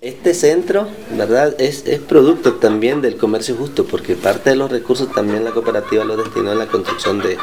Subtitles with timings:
[0.00, 1.58] Este centro, ¿verdad?
[1.58, 6.04] Es, es, producto también del comercio justo, porque parte de los recursos también la cooperativa
[6.04, 7.38] lo destinó en la construcción de,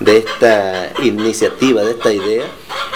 [0.00, 2.44] de esta iniciativa, de esta idea.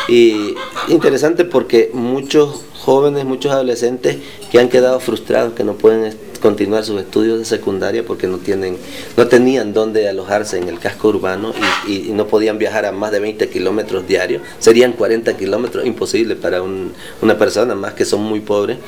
[0.09, 0.55] Y
[0.89, 4.17] interesante porque muchos jóvenes, muchos adolescentes
[4.51, 8.77] que han quedado frustrados, que no pueden continuar sus estudios de secundaria porque no tienen,
[9.17, 11.55] no tenían dónde alojarse en el casco urbano
[11.87, 16.61] y, no podían viajar a más de 20 kilómetros diarios, serían 40 kilómetros, imposible para
[16.61, 18.79] una persona, más que son muy pobres.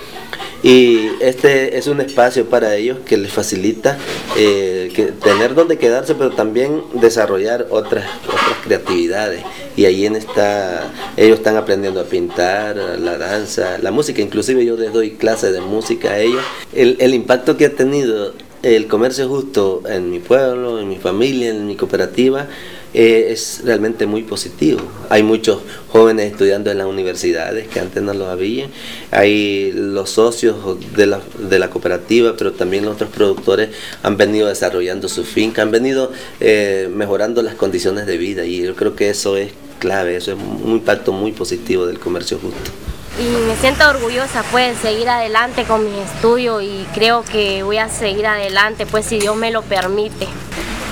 [0.65, 3.99] Y este es un espacio para ellos que les facilita
[4.39, 9.43] eh, tener donde quedarse, pero también desarrollar otras, otras creatividades.
[9.77, 14.77] Y ahí en está, ellos están aprendiendo a pintar, la danza, la música, inclusive yo
[14.79, 16.43] les doy clases de música a ellos.
[16.73, 21.51] El, el impacto que ha tenido el comercio justo en mi pueblo, en mi familia,
[21.51, 22.49] en mi cooperativa,
[22.95, 24.81] eh, es realmente muy positivo.
[25.11, 25.61] Hay muchos
[25.91, 28.69] jóvenes estudiando en las universidades que antes no lo había.
[29.11, 30.57] Hay los socios
[30.97, 33.71] de la, de la cooperativa, pero también los otros productores
[34.03, 38.75] han venido desarrollando su finca, han venido eh, mejorando las condiciones de vida y yo
[38.75, 42.84] creo que eso es clave, eso es un impacto muy positivo del comercio justo
[43.19, 47.89] y me siento orgullosa pues seguir adelante con mi estudio y creo que voy a
[47.89, 50.27] seguir adelante pues si Dios me lo permite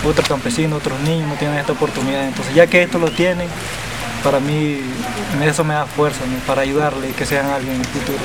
[0.04, 2.26] otros campesinos, otros niños no tienen esta oportunidad.
[2.26, 3.48] Entonces ya que esto lo tienen,
[4.22, 4.80] para mí
[5.42, 8.18] eso me da fuerza para ayudarle y que sean alguien en el futuro.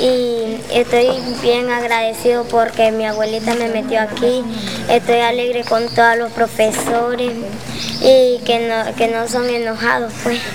[0.00, 1.08] Y estoy
[1.42, 4.42] bien agradecido porque mi abuelita me metió aquí,
[4.88, 7.32] estoy alegre con todos los profesores
[8.00, 10.40] y que no, que no son enojados pues.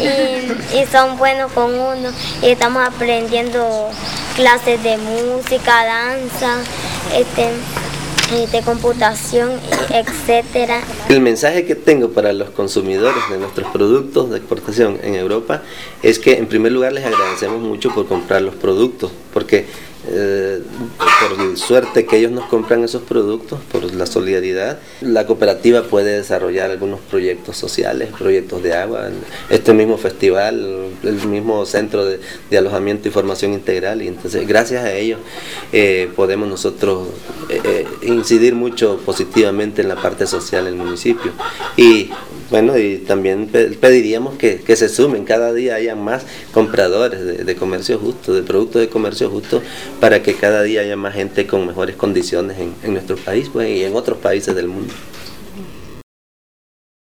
[0.00, 2.10] Y, y son buenos con uno
[2.42, 3.90] y estamos aprendiendo
[4.34, 6.56] clases de música, danza,
[7.14, 7.50] este,
[8.30, 9.52] de computación,
[9.90, 10.80] etcétera.
[11.08, 15.62] El mensaje que tengo para los consumidores de nuestros productos de exportación en Europa
[16.02, 19.66] es que en primer lugar les agradecemos mucho por comprar los productos, porque
[20.08, 20.60] eh,
[21.54, 27.00] suerte que ellos nos compran esos productos, por la solidaridad, la cooperativa puede desarrollar algunos
[27.00, 29.08] proyectos sociales, proyectos de agua,
[29.50, 32.20] este mismo festival, el mismo centro de,
[32.56, 35.20] alojamiento y formación integral, y entonces gracias a ellos
[35.72, 37.08] eh, podemos nosotros
[37.48, 41.32] eh, incidir mucho positivamente en la parte social del municipio.
[41.76, 42.10] Y
[42.50, 48.34] bueno, y también pediríamos que, se sumen, cada día haya más compradores de, comercio justo,
[48.34, 49.62] de productos de comercio justo,
[50.00, 53.84] para que cada día haya más gente con mejores condiciones en, nuestro país pues, y
[53.84, 54.92] en otros países del mundo.